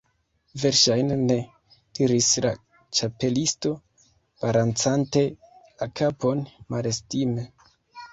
"Verŝajne 0.61 1.15
ne," 1.23 1.35
diris 1.99 2.29
la 2.45 2.53
Ĉapelisto, 2.99 3.73
balancante 4.45 5.23
la 5.83 5.89
kapon 6.01 6.43
malestime. 6.77 7.45